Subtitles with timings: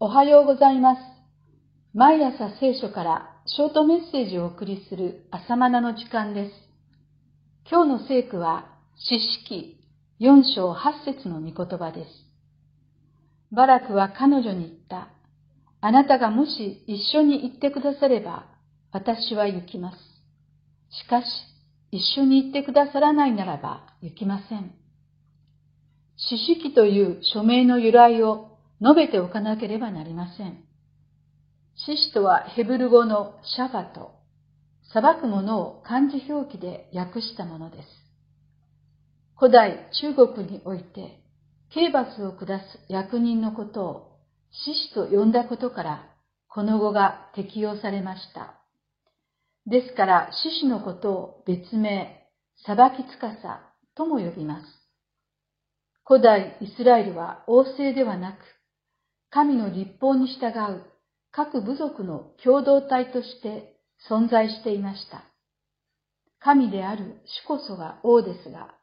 [0.00, 1.00] おはようございます。
[1.92, 6.52] 毎朝聖書からショートメッセージをお送りする朝マナの時間です。
[7.68, 9.80] 今日の聖句は、詩式
[10.20, 12.10] 4章8節の御言葉です。
[13.50, 15.08] バラクは彼女に言った。
[15.80, 18.46] あなたがもし一緒に行ってくだされば、
[18.92, 19.98] 私は行きます。
[20.90, 21.26] しかし、
[21.90, 24.70] 一緒に行ってくださらないならば行きません。
[26.16, 28.47] 詩式という署名の由来を
[28.80, 30.64] 述べておかなければなりません。
[31.86, 34.12] 獅子とはヘブル語のシャファと、
[34.92, 37.88] 裁くものを漢字表記で訳したものです。
[39.36, 41.22] 古代中国において、
[41.70, 44.08] 刑罰を下す役人のことを
[44.50, 46.06] 獅子と呼んだことから、
[46.48, 48.54] この語が適用されました。
[49.66, 52.26] ですから、獅子のことを別名、
[52.64, 53.60] 裁きつかさ
[53.94, 54.66] とも呼びます。
[56.06, 58.38] 古代イスラエルは王政ではなく、
[59.30, 60.82] 神の立法に従う
[61.30, 63.76] 各部族の共同体として
[64.08, 65.24] 存在していました。
[66.40, 68.74] 神である主こそが王ですが、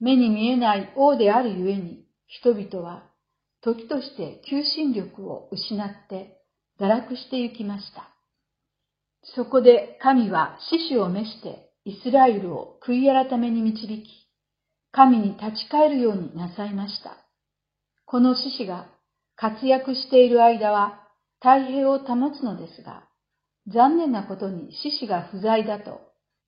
[0.00, 3.04] 目に見えない王であるゆえに人々は
[3.62, 6.40] 時として求心力を失って
[6.80, 8.08] 堕落してゆきました。
[9.34, 14.04] そこで神は獅子を召してイスラエルを悔い改めに導き、
[14.92, 17.16] 神に立ち返るようになさいました。
[18.06, 18.86] この獅子が
[19.40, 21.00] 活躍している間は
[21.38, 23.04] 太平を保つのですが、
[23.72, 26.00] 残念なことに獅子が不在だと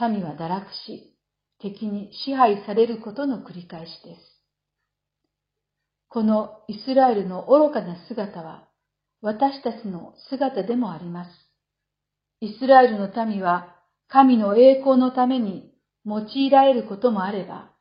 [0.00, 1.16] 民は堕落し、
[1.58, 4.20] 敵に支配されることの繰り返しです。
[6.08, 8.68] このイスラエルの愚かな姿は
[9.20, 11.30] 私たちの姿でもあります。
[12.40, 13.74] イスラエルの民は
[14.06, 15.72] 神の栄光のために
[16.04, 17.72] 用いられることもあれば、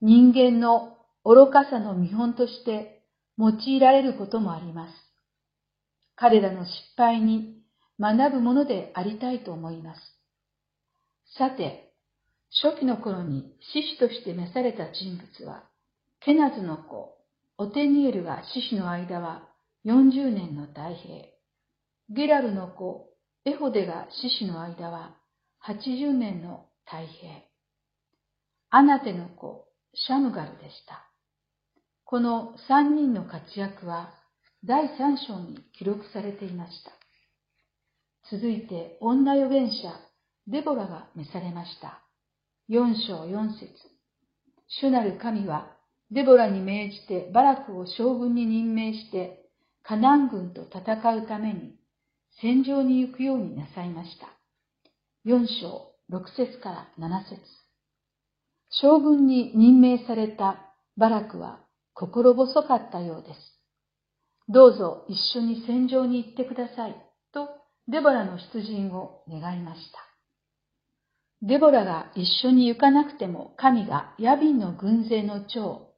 [0.00, 3.01] 人間の愚かさの見本として
[3.42, 4.92] 用いられることもあります。
[6.14, 7.56] 彼らの失敗に
[7.98, 10.00] 学ぶものでありたいと思います。
[11.36, 11.92] さて、
[12.62, 15.64] 初期の頃に獅子として召された人物は、
[16.20, 17.16] ケナズの子、
[17.58, 19.48] オテニエルが獅子の間は
[19.86, 21.24] 40年の太平。
[22.10, 23.08] ゲラルの子、
[23.44, 25.16] エホデが獅子の間は
[25.66, 27.32] 80年の太平。
[28.70, 31.11] アナテの子、シャムガルでした。
[32.12, 34.12] この三人の活躍は
[34.66, 36.90] 第三章に記録されていました。
[38.30, 39.98] 続いて女預言者
[40.46, 42.02] デボラが召されました。
[42.68, 43.66] 四章四節
[44.82, 45.74] 主なる神は
[46.10, 49.46] デボラに命じてバラクを将軍に任命して
[49.82, 50.82] カナン軍と戦
[51.16, 51.76] うために
[52.42, 54.26] 戦場に行くようになさいました。
[55.24, 57.40] 四章六節から七節
[58.68, 61.62] 将軍に任命されたバラクは
[61.94, 63.40] 心細かったようです。
[64.48, 66.96] どうぞ一緒に戦場に行ってください、
[67.32, 67.48] と
[67.88, 69.98] デボラの出陣を願いました。
[71.42, 75.90] デボラが一緒に行かなくても神がヤビンの軍勢の長、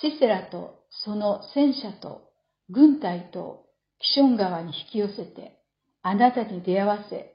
[0.00, 2.30] シセラとその戦車と
[2.70, 3.66] 軍隊と
[4.00, 5.58] キション川に引き寄せて、
[6.02, 7.32] あなたに出会わせ、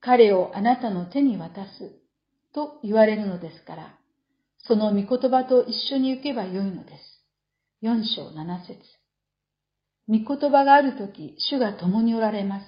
[0.00, 1.92] 彼をあなたの手に渡す、
[2.54, 3.98] と言われるのですから、
[4.58, 7.09] その御言葉と一緒に行けばよいのです。
[7.82, 8.78] 4章7節
[10.06, 12.66] 御言葉があるとき、主が共におられます。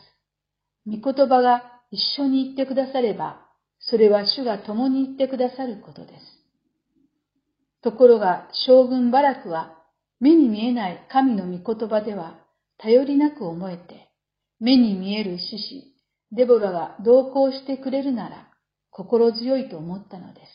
[0.86, 3.46] 御言葉が一緒に言ってくだされば、
[3.80, 6.42] それは主が共に言ってくださることです。
[7.82, 9.76] ところが、将軍バラクは、
[10.20, 12.38] 目に見えない神の御言葉では、
[12.78, 14.08] 頼りなく思えて、
[14.60, 15.94] 目に見える獅子、
[16.30, 18.48] デボラが同行してくれるなら、
[18.90, 20.46] 心強いと思ったのです。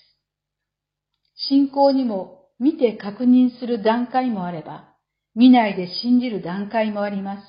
[1.36, 4.94] 信仰にも見て確認する段階もあれば、
[5.36, 7.42] 見ないで信じる段階もあります。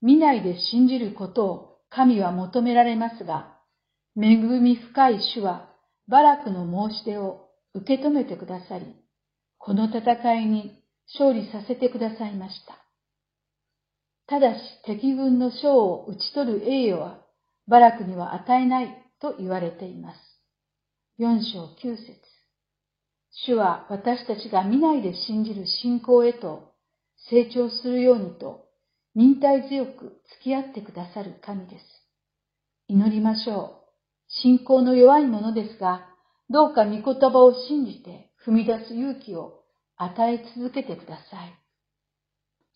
[0.00, 3.56] 見ないで信じることを神は求められますが、
[4.16, 5.68] 恵み深い主は
[6.08, 8.86] バラクの申し出を受け止めてくださり、
[9.58, 10.82] この戦いに
[11.18, 12.78] 勝利させてくださいました。
[14.28, 17.20] ただし敵軍の将を討ち取る栄誉は
[17.68, 20.18] バラクには与えないと言われています。
[21.18, 22.35] 4章9節
[23.46, 26.72] 主は私たちが見ないで信じる信仰へと
[27.30, 28.66] 成長するようにと
[29.14, 31.84] 忍耐強く付き合ってくださる神です。
[32.88, 33.86] 祈りましょう。
[34.28, 36.06] 信仰の弱いものですが、
[36.50, 39.62] どうか御言葉を信じて踏み出す勇気を
[39.96, 41.54] 与え続けてください。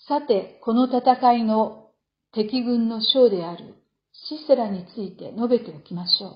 [0.08, 1.90] さて、この戦いの
[2.32, 3.74] 敵軍の将である
[4.12, 6.34] シセラについて述べておきましょう。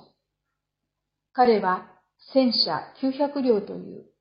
[1.32, 1.90] 彼は
[2.32, 4.13] 戦車900両という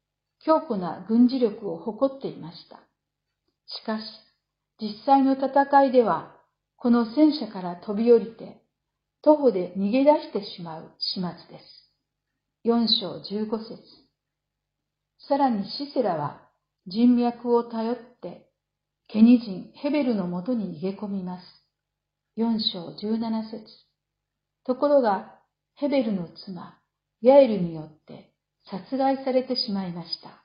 [0.45, 2.77] 強固な軍事力を誇っていました。
[3.65, 4.03] しかし、
[4.79, 6.35] 実際の戦いでは、
[6.75, 8.61] この戦車から飛び降りて、
[9.21, 11.83] 徒歩で逃げ出してしまう始末です。
[12.65, 13.81] 4章15節
[15.29, 16.41] さらにシセラは
[16.87, 18.49] 人脈を頼って、
[19.07, 21.45] ケニ人ヘベルのもとに逃げ込みます。
[22.37, 23.65] 4章17節
[24.65, 25.39] ところが、
[25.75, 26.77] ヘベルの妻、
[27.21, 28.32] ヤエルによって
[28.69, 30.43] 殺害されてしまいました。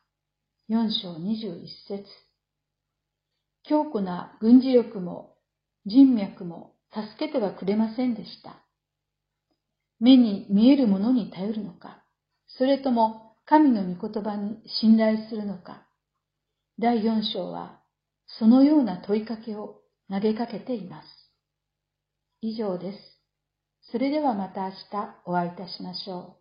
[0.71, 2.05] 4章21節
[3.65, 5.35] 強固な軍事力も
[5.87, 8.57] 人脈も助けてはくれませんでした。
[10.01, 12.03] 目に見えるものに頼るのか、
[12.59, 15.87] それとも神の御言葉に信頼するのか。
[16.79, 17.81] 第4章は
[18.39, 19.81] そのような問いかけを
[20.11, 21.07] 投げかけています。
[22.41, 22.99] 以上です。
[23.91, 24.77] それではまた明日
[25.25, 26.38] お会いいたしましょう。